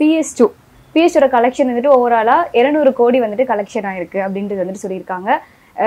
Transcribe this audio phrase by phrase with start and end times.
[0.00, 0.46] PS two
[0.94, 5.30] பிஎஸ்டோட collection வந்துட்டு ஓவராலாக இருநூறு கோடி வந்துட்டு கலெக்ஷன் ஆயிருக்கு அப்படின்றது வந்துட்டு சொல்லியிருக்காங்க.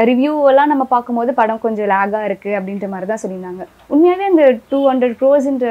[0.10, 3.64] ரிவ்யூ எல்லாம் நம்ம பார்க்கும்போது படம் கொஞ்சம் லேகாக இருக்கு அப்படின்ற மாதிரி தான் சொல்லியிருந்தாங்க.
[3.94, 5.70] உண்மையாவே அந்த டூ ஹண்ட்ரட் க்ரோஸ்ன்ற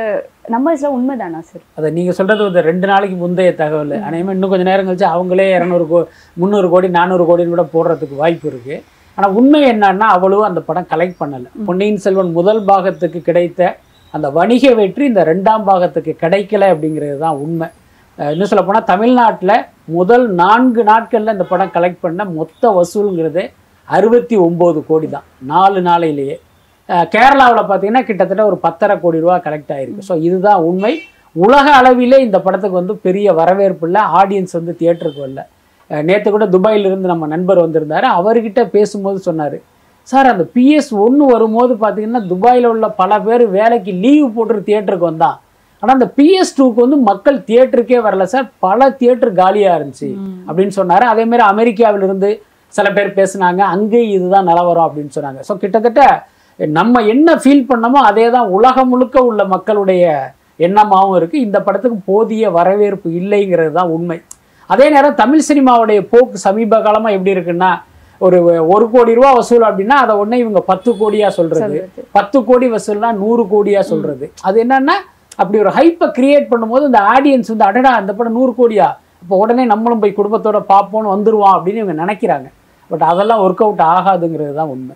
[0.54, 3.94] நம்பர்ஸ்லாம் உண்மைதானா சார் அதை நீங்கள் சொல்கிறது ஒரு ரெண்டு நாளைக்கு முந்தைய தகவல்.
[4.08, 6.00] அநேகமாக இன்னும் கொஞ்சம் நேரம் கழிச்சு அவங்களே இரநூறு கோ
[6.42, 8.78] முந்நூறு கோடி நானூறு கோடின்னு கூட போடுறதுக்கு வாய்ப்பு இருக்குது
[9.18, 11.50] ஆனால் உண்மை என்னன்னா அவ்வளவு அந்த படம் கலெக்ட் பண்ணலை.
[11.68, 13.72] பொன்னியின் செல்வன் முதல் பாகத்துக்கு கிடைத்த
[14.14, 17.68] அந்த வணிக வெற்றி இந்த ரெண்டாம் பாகத்துக்கு கிடைக்கல அப்படிங்கிறது தான் உண்மை.
[18.32, 19.54] இன்னும் சொல்ல போனால் தமிழ்நாட்டில்
[19.96, 23.42] முதல் நான்கு நாட்களில் இந்த படம் கலெக்ட் பண்ண மொத்த வசூலுங்கிறது
[23.88, 26.36] அறுபத்தி ஒம்பது கோடி தான் நாலு நாளையிலேயே.
[27.14, 30.92] கேரளாவில் பார்த்தீங்கன்னா கிட்டத்தட்ட ஒரு பத்தரை கோடி ரூபா கலெக்ட் ஆகிருக்கு ஸோ இதுதான் உண்மை.
[31.36, 35.42] உலக அளவிலே இந்த படத்துக்கு வந்து பெரிய வரவேற்பு இல்லை ஆடியன்ஸ் வந்து தியேட்டருக்கு வரல.
[35.90, 38.06] நேற்று கூட துபாயிலிருந்து நம்ம நண்பர் வந்திருந்தாரு.
[38.20, 39.58] அவர்கிட்ட பேசும்போது சொன்னார்
[40.08, 45.38] சார் அந்த பிஎஸ் ஒன்று வரும்போது பார்த்தீங்கன்னா துபாயில் உள்ள பல பேர் வேலைக்கு லீவு போட்டு தியேட்டருக்கு வந்தான்.
[45.82, 50.08] ஆனால் அந்த பிஎஸ் டூக்கு வந்து மக்கள் தியேட்டருக்கே வரல சார் பல தியேட்டர் காலியாக இருந்துச்சு
[50.48, 51.06] அப்படின்னு சொன்னார்.
[51.12, 52.30] அதே மாதிரி அமெரிக்காவில இருந்து
[52.76, 53.60] சில பேர் பேசுனாங்க.
[53.74, 55.40] அங்கேயும் இதுதான் நிலவரம் அப்படின்னு சொன்னாங்க.
[55.48, 56.02] ஸோ கிட்டத்தட்ட
[56.78, 60.04] நம்ம என்ன ஃபீல் பண்ணமோ அதே தான் உலகம் முழுக்க உள்ள மக்களுடைய
[60.66, 64.18] எண்ணமாகவும் இருக்குது இந்த படத்துக்கு போதிய வரவேற்பு இல்லைங்கிறது தான் உண்மை.
[64.72, 67.70] அதே நேரம் தமிழ் சினிமாவுடைய போக்கு சமீப காலமாக எப்படி இருக்குன்னா
[68.26, 68.38] ஒரு
[68.74, 71.62] ஒரு கோடி ரூபா வசூல் அப்படின்னா அதை உடனே இவங்க பத்து கோடியா சொல்றது.
[71.62, 72.04] சொல்றது.
[72.16, 74.26] பத்து கோடி வசூல்னா நூறு கோடியா சொல்றது.
[74.48, 74.96] அது என்னன்னா
[75.40, 78.88] அப்படி ஒரு ஹைப்பை கிரியேட் பண்ணும்போது இந்த ஆடியன்ஸ் வந்து அடடா அந்த படம் நூறு கோடியா?
[79.22, 82.48] அப்போ உடனே நம்மளும் போய் குடும்பத்தோட பார்ப்போம்னு வந்துருவோம் அப்படின்னு இவங்க நினைக்கிறாங்க.
[82.90, 84.94] பட் அதெல்லாம் ஒர்க் அவுட் ஆகாதுங்கிறது தான் உண்மை.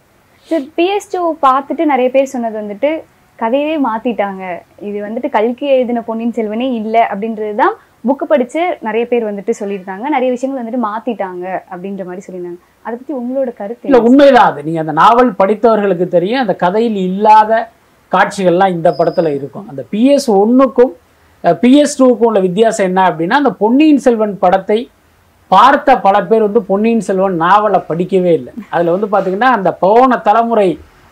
[0.48, 2.90] சார் பிஎஸ் டூ பார்த்துட்டு நிறைய பேர் சொன்னது வந்துட்டு
[3.38, 4.42] கதையவே மாத்திட்டாங்க.
[4.88, 7.74] இது வந்துட்டு கல்கி எழுதின பொன்னியின் செல்வனே இல்லை அப்படின்றது தான்
[8.08, 10.06] புக்கு படிச்சு நிறைய பேர் வந்துட்டு சொல்லியிருந்தாங்க.
[10.14, 12.60] நிறைய விஷயங்கள் வந்துட்டு மாத்திட்டாங்க அப்படின்ற மாதிரி சொல்லியிருந்தாங்க.
[12.86, 14.00] அதை பத்தி உங்களோட கருத்து இல்ல?
[14.08, 14.64] உண்மைதான் அது.
[14.66, 17.52] நீங்க அந்த நாவல் படித்தவர்களுக்கு தெரியும் அந்த கதையில் இல்லாத
[18.12, 19.66] காட்சிகள்லாம் இந்த படத்துல இருக்கும்.
[19.70, 20.92] அந்த பிஎஸ் ஒன்னுக்கும்
[21.62, 24.78] பிஎஸ் டூக்கும் உள்ள வித்தியாசம் என்ன அப்படின்னா அந்த பொன்னியின் செல்வன் படத்தை
[25.50, 28.52] பார்த்த பல பேர் வந்து பொன்னியின் செல்வன் நாவலை படிக்கவே இல்லை.
[28.74, 30.68] அதுல வந்து பாத்தீங்கன்னா அந்த போன தலைமுறை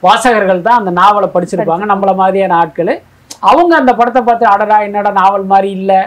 [0.07, 1.87] வாசகர்கள் தான் அந்த நாவலை படிச்சிருப்பாங்க.
[1.93, 2.93] நம்மள மாதிரியான ஆட்கள்.
[3.51, 6.01] அவங்க அந்த படத்தை பார்த்து அடடா என்னடா நாவல் மாதிரி இல்லை.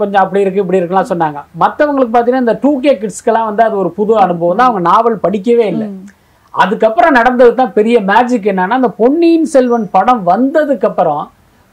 [0.00, 1.38] கொஞ்சம் அப்படி இருக்கு இப்படி இருக்குலாம் சொன்னாங்க.
[1.62, 4.68] மற்றவங்களுக்கு பார்த்தீங்கன்னா இந்த டூ கே கிட்ஸ்க்கெல்லாம் வந்து அது ஒரு புது அனுபவம் தான்.
[4.68, 5.88] அவங்க நாவல் படிக்கவே இல்லை.
[6.62, 11.24] அதுக்கப்புறம் நடந்தது தான் பெரிய மேஜிக் என்னன்னா அந்த பொன்னியின் செல்வன் படம் வந்ததுக்கு அப்புறம்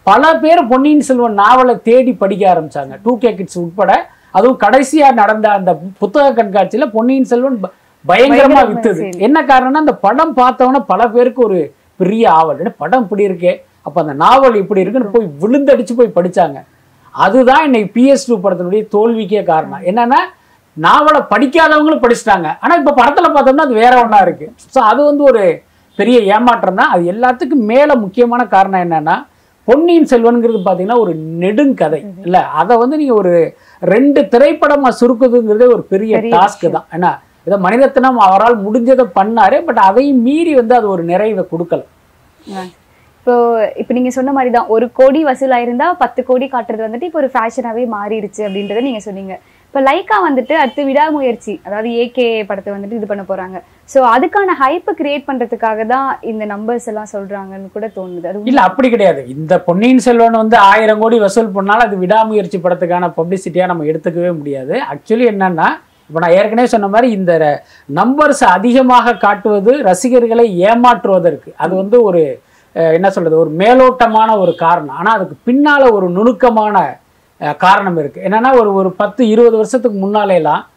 [0.10, 2.94] பல பேர் பொன்னியின் செல்வன் நாவலை தேடி படிக்க ஆரம்பிச்சாங்க.
[3.06, 3.92] டூ கே கிட்ஸ் உட்பட
[4.38, 7.58] அதுவும் கடைசியா நடந்த அந்த புத்தக கண்காட்சியில பொன்னியின் செல்வன்
[8.06, 9.04] பயங்கரமா வித்தது.
[9.28, 11.60] என்ன காரணம்னா அந்த படம் பார்த்தவொன்னே பல பேருக்கு ஒரு
[12.02, 12.60] பெரிய ஆவல்.
[12.62, 13.54] என்ன படம் இப்படி இருக்கே?
[13.88, 16.60] அப்ப அந்த நாவல் இப்படி இருக்குன்னு போய் விழுந்தடிச்சு போய் படிச்சாங்க.
[17.26, 19.84] அதுதான் இன்னைக்கு பிஎஸ் டூ படத்தினுடைய தோல்விக்கே காரணம்.
[19.92, 20.20] என்னன்னா
[20.84, 22.48] நாவலை படிக்காதவங்களும் படிச்சிட்டாங்க.
[22.64, 24.48] ஆனா இப்ப படத்துல பார்த்தோம்னா அது வேற ஒண்ணா இருக்கு.
[24.74, 25.44] ஸோ அது வந்து ஒரு
[26.00, 26.92] பெரிய ஏமாற்றம் தான்.
[26.94, 29.18] அது எல்லாத்துக்கும் மேல முக்கியமான காரணம் என்னன்னா
[29.68, 31.14] பொன்னியின் செல்வன்ங்கிறது பார்த்தீங்கன்னா ஒரு
[31.44, 32.00] நெடுங்கதை.
[32.26, 33.34] இல்ல அதை வந்து நீங்க ஒரு
[33.94, 36.88] ரெண்டு திரைப்படமா சுருக்குதுங்கிறதே ஒரு பெரிய பெரிய டாஸ்க் தான்.
[36.98, 37.14] என்ன
[37.48, 41.82] இதை மனிதத்தினம் அவரால் முடிஞ்சதை பண்ணாரு பட் அதையும் மீறி வந்து அது ஒரு நிறைவை கொடுக்கல.
[43.18, 43.34] இப்போ
[43.82, 47.84] இப்போ நீங்க சொன்ன மாதிரி தான் ஒரு கோடி வசூலாயிருந்தா பத்து கோடி காட்டுறது வந்துட்டு இப்போ ஒரு ஃபேஷனாவே
[47.94, 49.36] மாறிடுச்சு அப்படின்றத நீங்க சொன்னீங்க.
[49.76, 53.58] இப்போ லைக்கா வந்துட்டு அடுத்து விடாமுயற்சி அதாவது ஏகே படத்தை வந்துட்டு இது பண்ண போறாங்க.
[53.94, 58.24] சோ அதுக்கான ஹைப்பை கிரியேட் பண்றதுக்காக தான் இந்த நம்பர்ஸ் எல்லாம் சொல்றாங்கன்னு கூட தோணுது.
[58.30, 59.22] அது இல்ல அப்படி கிடையாது.
[59.36, 64.76] இந்த பொன்னியின் செல்வன் வந்து ஆயிரம் கோடி வசூல் பண்ணாலும் அது விடாமுயற்சி படத்துக்கான பப்ளிசிட்டியா நம்ம எடுத்துக்கவே முடியாது.
[64.94, 65.70] ஆக்சுவலி என்னன்னா
[66.10, 67.34] இப்போ நான் ஏற்கனவே சொன்ன மாதிரி இந்த
[68.02, 71.50] நம்பர்ஸ் அதிகமாக காட்டுவது ரசிகர்களை ஏமாற்றுவதற்கு.
[71.64, 72.22] அது வந்து ஒரு
[72.98, 75.00] என்ன சொல்றது ஒரு மேலோட்டமான ஒரு காரணம்.
[75.02, 76.88] ஆனால் அதுக்கு பின்னால ஒரு நுணுக்கமான
[77.54, 78.22] காரணம் இருக்கு.
[78.28, 80.68] என்னன்னா ஒரு ஒரு பத்து இருபது வருஷத்துக்கு முன்னாலே எல்லாம்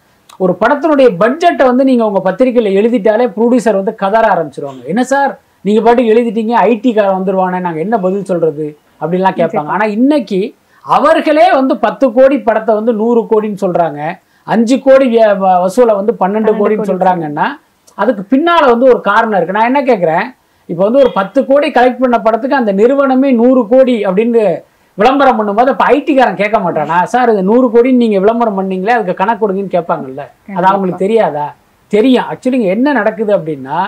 [0.40, 4.84] ஒரு படத்தினுடைய பட்ஜெட்டை வந்து நீங்க உங்க பத்திரிக்கையில எழுதிட்டாலே ப்ரொடியூசர் வந்து கதற ஆரம்பிச்சிருவாங்க.
[4.84, 5.38] என்ன சார்?
[5.62, 8.76] நீங்க பாட்டுக்கு எழுதிட்டீங்க ஐடி காரன் வந்துருவானே நாங்க என்ன பதில் சொல்றது?
[9.00, 9.66] அப்படின்லாம் கேட்பாங்க.
[9.66, 14.00] ஆனா இன்னைக்கு அவர்களே வந்து பத்து கோடி படத்தை வந்து நூறு கோடின்னு சொல்றாங்க.
[14.46, 17.46] அஞ்சு கோடி வசூலை வந்து பன்னெண்டு கோடின்னு சொல்றாங்கன்னா
[17.94, 19.56] அதுக்கு பின்னால வந்து ஒரு காரணம் இருக்கு.
[19.58, 20.26] நான் என்ன கேட்குறேன்
[20.68, 24.62] இப்போ வந்து ஒரு பத்து கோடி கலெக்ட் பண்ண படத்துக்கு அந்த நிறுவனமே நூறு கோடி அப்படின்னு
[25.00, 26.98] விளம்பரம் பண்ணும்போது அப்போ ஐடிக்காரன் கேட்க மாட்டானா?
[27.14, 30.22] சார் இது நூறு கோடின்னு நீங்க விளம்பரம் பண்ணீங்களே அதுக்கு கணக்கு கொடுங்கன்னு கேட்பாங்கல்ல.
[30.56, 31.46] அது அவங்களுக்கு தெரியாதா?
[31.94, 32.26] தெரியும்.
[32.30, 33.78] ஆக்சுவலி இங்க என்ன நடக்குது அப்படின்னா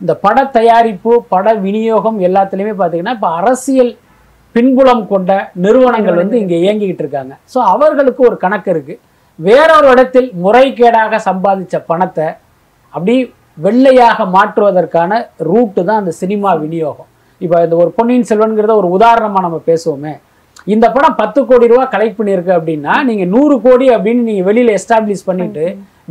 [0.00, 3.92] இந்த பட தயாரிப்பு பட விநியோகம் எல்லாத்துலேயுமே பார்த்தீங்கன்னா இப்போ அரசியல்
[4.54, 5.32] பின்புலம் கொண்ட
[5.64, 7.34] நிறுவனங்கள் வந்து இங்கே இயங்கிக்கிட்டு இருக்காங்க.
[7.52, 8.94] ஸோ அவர்களுக்கு ஒரு கணக்கு இருக்கு.
[9.38, 12.26] வேறொரு இடத்தில் முறைகேடாக சம்பாதிச்ச பணத்தை
[12.94, 13.14] அப்படி
[13.64, 15.12] வெள்ளையாக மாற்றுவதற்கான
[15.48, 17.08] ரூட்டு தான் அந்த சினிமா விநியோகம்.
[17.40, 20.12] இப்போ இந்த ஒரு பொன்னியின் செல்வன்கிறத ஒரு உதாரணமாக நம்ம பேசுவோமே.
[20.66, 25.28] இந்த படம் பத்து கோடி ரூபா கலெக்ட் பண்ணியிருக்கு அப்படின்னா நீங்க நூறு கோடி அப்படின்னு நீங்க வெளியில எஸ்டாப்ளிஷ்
[25.28, 25.64] பண்ணிட்டு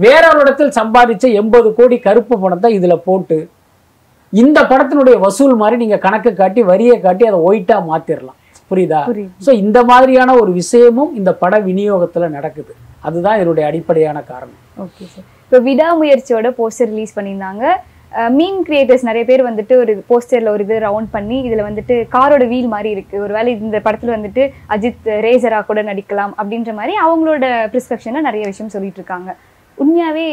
[0.05, 3.37] வேற ஒரு இடத்தில் சம்பாதிச்ச எண்பது கோடி கருப்பு பணத்தை இதுல போட்டு
[4.33, 8.37] இந்த படத்தினுடைய வசூல் மாதிரி நீங்க கணக்கு காட்டி வரியை காட்டி அதை ஒயிட்டா மாத்திரலாம்.
[8.71, 8.99] புரியுதா?
[9.09, 9.31] புரியுது.
[9.45, 12.73] ஸோ இந்த மாதிரியான ஒரு விஷயமும் இந்த பட விநியோகத்துல நடக்குது.
[13.07, 14.59] அதுதான் இதனுடைய அடிப்படையான காரணம்.
[14.83, 17.63] ஓகே சார் இப்போ விடாமுயற்சியோட போஸ்டர் ரிலீஸ் பண்ணியிருந்தாங்க.
[18.37, 22.71] மீன் கிரியேட்டர்ஸ் நிறைய பேர் வந்துட்டு ஒரு போஸ்டர்ல ஒரு இது ரவுண்ட் பண்ணி இதுல வந்துட்டு காரோட வீல்
[22.73, 23.15] மாதிரி இருக்கு.
[23.25, 24.43] ஒருவேளை இந்த படத்துல வந்துட்டு
[24.73, 29.35] அஜித் ரேசரா கூட நடிக்கலாம் அப்படின்ற மாதிரி அவங்களோட ப்ரிஸ்கிரிப்ஷன்ல நிறைய விஷயம் சொல்லிட்டு இருக்காங்க.
[29.77, 30.25] உண்மையாவே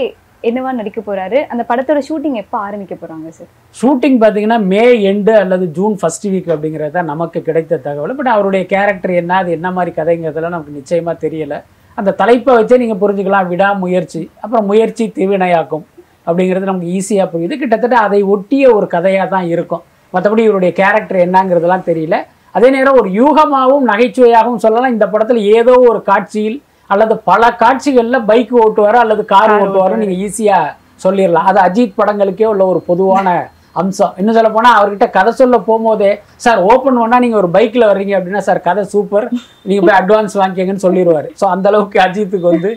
[0.48, 1.38] என்னவா நடிக்க போறாரு?
[1.52, 6.50] அந்த படத்தோட ஷூட்டிங் எப்போ ஆரம்பிக்க போறாங்க சார் ஷூட்டிங் பார்த்தீங்கன்னா மே எண்டு அல்லது ஜூன் ஃபர்ஸ்ட் வீக்
[6.54, 8.16] அப்படிங்கிறது தான் நமக்கு கிடைத்த தகவல்.
[8.20, 11.56] பட் அவருடைய கேரக்டர் என்ன அது என்ன மாதிரி கதைங்கிறதுலாம் நமக்கு நிச்சயமா தெரியல.
[11.94, 13.48] அந்த தலைப்பை வச்சே நீங்க புரிஞ்சுக்கலாம்.
[13.52, 15.86] விடாமுயற்சி அப்புறம் முயற்சி திவினையாக்கும்.
[16.28, 17.58] அப்படிங்கிறது நமக்கு ஈஸியா புரியுது.
[17.62, 19.82] கிட்டத்தட்ட அதை ஒட்டிய ஒரு கதையா தான் இருக்கும்.
[20.14, 22.16] மற்றபடி இவருடைய கேரக்டர் என்னங்கிறதெல்லாம் தெரியல.
[22.56, 24.94] அதே நேரம் ஒரு யூகமாகவும் நகைச்சுவையாகவும் சொல்லலாம்.
[24.96, 26.58] இந்த படத்துல ஏதோ ஒரு காட்சியில்
[26.92, 29.96] அல்லது பல காட்சிகள்ல பைக் ஓட்டுவாரோ அல்லது கார் ஓட்டுவாரோ.
[30.02, 30.58] நீங்க ஈஸியா
[31.04, 31.48] சொல்லிடலாம்.
[31.50, 33.36] அது அஜித் படங்களுக்கே உள்ள ஒரு பொதுவான
[33.80, 34.14] அம்சம்.
[34.20, 36.10] இன்னும் சொல்ல போனா அவர்கிட்ட கதை சொல்ல போகும்போதே
[36.44, 39.26] சார் ஓப்பன் பண்ணா நீங்க ஒரு பைக்ல வர்றீங்க அப்படின்னா சார் கதை சூப்பர்
[39.68, 41.28] நீங்க போய் அட்வான்ஸ் வாங்கிக்கங்கன்னு சொல்லிடுவாரு.
[41.40, 42.70] ஸோ அந்த அளவுக்கு அஜித்துக்கு வந்து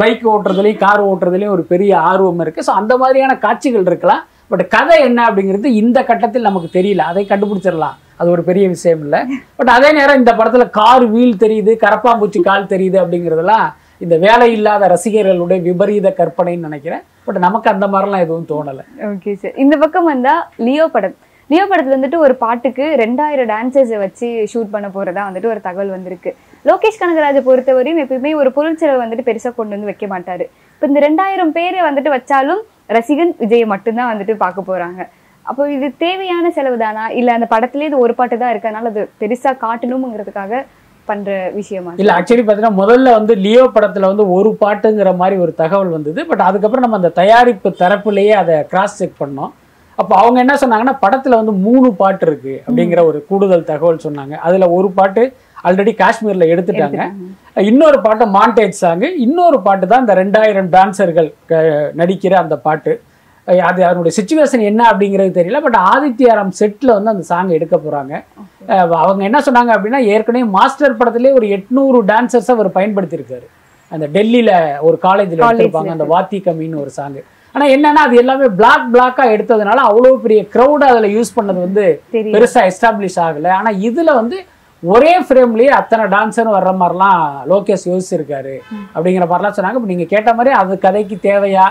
[0.00, 4.24] பைக் ஓட்டுறதுலையும் கார் ஓட்டுறதுலையும் ஒரு பெரிய ஆர்வம் இருக்குது ஸோ அந்த மாதிரியான காட்சிகள் இருக்கலாம்.
[4.52, 7.04] பட் கதை என்ன அப்படிங்கிறது இந்த கட்டத்தில் நமக்கு தெரியல.
[7.12, 7.96] அதை கண்டுபிடிச்சிடலாம்.
[8.20, 9.20] அது ஒரு பெரிய விஷயம் இல்லை.
[9.58, 13.66] பட் அதே நேரம் இந்த படத்தில் கார் வீல் தெரியுது கரப்பாம்பூச்சி கால் தெரியுது அப்படிங்கிறதெல்லாம்
[14.04, 17.02] இந்த வேலை இல்லாத ரசிகர்களுடைய விபரீத கற்பனைன்னு நினைக்கிறேன்.
[17.26, 18.84] பட் நமக்கு அந்த மாதிரிலாம் எதுவும் தோணலை.
[19.12, 21.16] ஓகே சார் இந்த பக்கம் வந்தால் லியோ படம்.
[21.50, 26.30] லியோ படத்துல வந்துட்டு ஒரு பாட்டுக்கு ரெண்டாயிரம் டான்சர்ஸை வச்சு ஷூட் பண்ண போறதா வந்துட்டு ஒரு தகவல் வந்திருக்கு.
[26.68, 30.44] லோகேஷ் கனகராஜை பொறுத்தவரையும் எப்பயுமே ஒரு பொருட்செலவை வந்துட்டு பெருசா கொண்டு வந்து வைக்க மாட்டாரு.
[30.74, 32.62] இப்போ இந்த ரெண்டாயிரம் பேரை வந்துட்டு வச்சாலும்
[32.96, 35.00] ரசிகன் விஜயை மட்டும்தான் வந்துட்டு பார்க்க போறாங்க.
[35.50, 39.52] அப்போ இது தேவையான செலவு தானா இல்ல அந்த படத்துல இது ஒரு பாட்டு தான் இருக்கனால அது பெருசா
[39.64, 40.62] காட்டணுங்கிறதுக்காக
[41.08, 41.92] பண்ற விஷயமா?
[42.02, 46.20] இல்ல ஆக்சுவலி பார்த்தீங்கன்னா முதல்ல வந்து லியோ படத்துல வந்து ஒரு பாட்டுங்கிற மாதிரி ஒரு தகவல் வந்தது.
[46.30, 49.52] பட் அதுக்கப்புறம் நம்ம அந்த தயாரிப்பு தரப்புலயே அதை கிராஸ் செக் பண்ணோம்.
[49.98, 54.32] அப்போ அவங்க என்ன சொன்னாங்கன்னா படத்துல வந்து மூணு பாட்டு இருக்கு அப்படிங்கிற ஒரு கூடுதல் தகவல் சொன்னாங்க.
[54.32, 55.32] அதுல ஒரு பாட்டு
[55.64, 57.12] ஆல்ரெடி காஷ்மீர்ல எடுத்துட்டாங்க.
[57.56, 61.32] இன்னொரு பாட்டு மாண்டேஜ் சாங் இன்னொரு பாட்டு தான் இந்த ரெண்டாயிரம் டான்சர்கள்
[61.94, 63.02] நடிக்கிற அந்த பாட்டு.
[63.48, 68.12] அது அதனுடைய சுச்சுவேஷன் என்ன அப்படிங்கிறது தெரியல பட் ஆதித்யாராம் செட்ல வந்து அந்த சாங் எடுக்க போறாங்க.
[68.68, 73.46] அஹ் அவங்க என்ன சொன்னாங்க அப்படின்னா ஏற்கனவே மாஸ்டர் படத்திலே ஒரு எட்நூறு டான்சர்ஸ் அவர் பயன்படுத்தியிருக்காரு.
[73.92, 77.18] அந்த டெல்லியில ஒரு காலேஜ்ல எடுத்திருப்பாங்க அந்த வாத்தி கம்மின்னு ஒரு சாங்
[77.56, 82.34] ஆனா என்னன்னா அது எல்லாமே பிளாக் பிளாக்கா எடுத்ததுனால அவ்வளவு பெரிய க்ரௌட் அதுல யூஸ் பண்ணது வந்து தெரியும்
[82.34, 83.48] பெருசா எஸ்டாப்ளிஷ் ஆகல.
[83.58, 84.36] ஆனா இதுல வந்து
[84.82, 87.20] ஒரே ஃப்ரேம்லயே அத்தனை டான்ஸரும் வர்ற மாதிரிலாம்
[87.52, 88.54] லோகேஷ் யோசிச்சிருக்காரு
[88.94, 89.80] அப்படிங்கிற மாதிரிலாம் சொன்னாங்க.
[89.80, 91.66] இப்ப நீங்க கேட்ட மாதிரி அது கதைக்கு தேவையா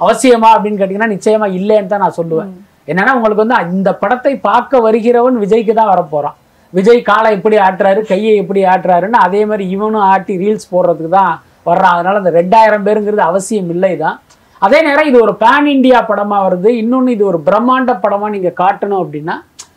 [0.00, 2.50] அவசியமா அப்படின்னு கேட்டீங்கன்னா நிச்சயமா இல்லைன்னு தான் நான் சொல்லுவேன்.
[2.92, 6.36] என்னன்னா உங்களுக்கு வந்து இந்த படத்தை பார்க்க வருகிறவன் விஜய்க்கு தான் வரப்போறான்.
[6.72, 11.34] விஜய் காலை எப்படி ஆட்டுறாரு கையை எப்படி ஆட்டுறாருன்னு அதே மாதிரி இவனும் ஆட்டி ரீல்ஸ் போடுறதுக்கு தான்
[11.70, 11.94] வர்றான்.
[11.96, 14.16] அதனால அந்த ரெண்டாயிரம் பேருங்கிறது அவசியம் இல்லை தான்.
[14.64, 16.68] அதே நேரம் இது ஒரு பேன் இந்தியா படமா வருது.
[16.82, 19.34] இன்னொன்னு இது ஒரு பிரம்மாண்ட படமா நீங்க காட்டணும் அப்படின்னா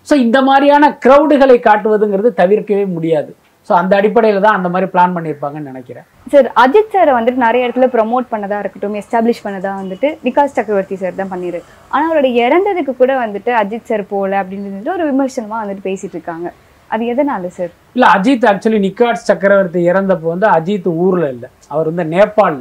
[0.10, 3.32] ஸோ இந்த மாதிரியான க்ரௌடுகளை காட்டுவதுங்கிறது தவிர்க்கவே முடியாது.
[3.70, 6.06] ஸோ அந்த அடிப்படையில் தான் அந்த மாதிரி பிளான் பண்ணியிருப்பாங்கன்னு நினைக்கிறேன்.
[6.34, 11.20] சார் அஜித் சாரை வந்துட்டு நிறைய இடத்துல ப்ரொமோட் பண்ணதா இருக்கட்டும் எஸ்டாப்ளிஷ் பண்ணதா வந்துட்டு விகாஸ் சக்கரவர்த்தி சார்
[11.20, 11.60] தான் பண்ணிரு.
[11.94, 16.50] ஆனா அவரோட இறந்ததுக்கு கூட வந்துட்டு அஜித் சார் போல அப்படின்னு ஒரு விமர்சனமா வந்துட்டு பேசிட்டு இருக்காங்க.
[16.92, 21.50] அது எதனால சார் இல்ல அஜித் ஆக்சுவலி நிக்காட் சக்கரவர்த்தி இறந்தப்போ வந்து அஜித் ஊர்ல இல்லை.
[21.74, 22.60] அவர் வந்து நேபாள்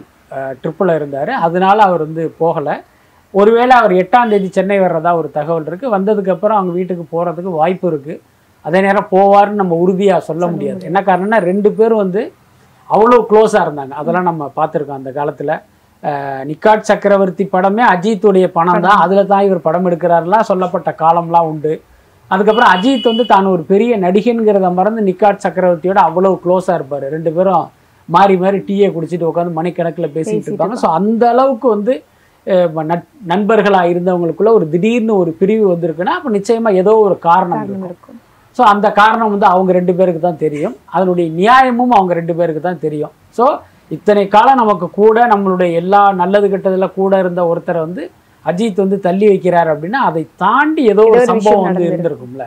[0.60, 1.32] ட்ரிப்பில் இருந்தார்.
[1.46, 2.74] அதனால அவர் வந்து போகலை.
[3.34, 5.86] ஒருவேளை அவர் எட்டாம் தேதி சென்னை வர்றதா ஒரு தகவல் இருக்கு.
[5.96, 8.14] வந்ததுக்கு அப்புறம் அவங்க வீட்டுக்கு போறதுக்கு வாய்ப்பு இருக்கு.
[8.64, 10.80] அதே நேரம் போவார்னு நம்ம உறுதியா சொல்ல முடியாது.
[10.90, 12.22] என்ன காரணம்னா ரெண்டு பேரும் வந்து
[12.94, 13.94] அவ்வளோ க்ளோஸாக இருந்தாங்க.
[14.00, 15.52] அதெல்லாம் நம்ம பார்த்துருக்கோம் அந்த காலத்துல.
[16.48, 19.00] நிக்காட் சக்கரவர்த்தி படமே அஜித்துடைய பணம் தான்.
[19.04, 21.72] அதுல தான் இவர் படம் எடுக்கிறாருலாம் சொல்லப்பட்ட காலம்லாம் உண்டு.
[22.30, 27.06] அதுக்கப்புறம் அஜித் வந்து தான் ஒரு பெரிய நடிகன்கிறத மறந்து நிக்காட் சக்கரவர்த்தியோட அவ்வளவு க்ளோஸா இருப்பாரு.
[27.16, 27.66] ரெண்டு பேரும்
[28.08, 30.76] மாறி மாறி டீயை குடிச்சிட்டு உட்காந்து மணிக்கணக்கில் பேசிட்டு இருப்பாங்க.
[30.82, 31.94] ஸோ அந்த அளவுக்கு வந்து
[32.46, 38.18] அஹ், நட்- நண்பர்களா இருந்தவங்களுக்குள்ள ஒரு திடீர்னு ஒரு பிரிவு வந்திருக்குன்னா அப்போ நிச்சயமா ஏதோ ஒரு காரணம் இருக்கும்.
[38.56, 40.76] ஸோ அந்த காரணம் வந்து அவங்க ரெண்டு பேருக்கு தான் தெரியும்.
[40.92, 43.12] அதனுடைய நியாயமும் அவங்க ரெண்டு பேருக்கு தான் தெரியும்.
[43.38, 43.44] ஸோ
[43.90, 48.02] இத்தனை காலம் நமக்கு கூட நம்மளுடைய எல்லா நல்லது கெட்டதுல கூட இருந்த ஒருத்தரை வந்து
[48.44, 51.86] அஜித் வந்து தள்ளி வைக்கிறார் அப்படின்னா அதை தாண்டி ஏதோ ஒரு சம்பவம் வந்து.
[51.88, 52.44] இருந்திருக்கும்ல.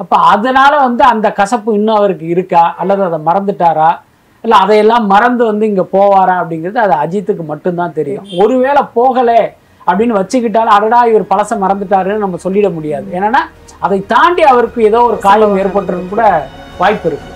[0.00, 2.64] அப்ப அதனால வந்து அந்த கசப்பு இன்னும் அவருக்கு இருக்கா?
[2.78, 3.90] அல்லது அதை மறந்துட்டாரா?
[4.46, 8.26] இல்ல அதையெல்லாம் மறந்து வந்து இங்க போவாரா அப்படிங்கிறது அது அஜித்துக்கு மட்டும்தான் தெரியும்.
[8.42, 9.40] ஒருவேளை போகலே
[9.86, 13.06] அப்படின்னு வச்சுக்கிட்டாலும் அடடா இவர் பழசை மறந்துட்டாருன்னு நம்ம சொல்லிட முடியாது.
[13.18, 13.40] ஏன்னா
[13.86, 16.24] அதை தாண்டி அவருக்கு ஏதோ ஒரு காயம் ஏற்பட்டிருக்கு கூட
[16.82, 17.30] வாய்ப்பு இருக்கு.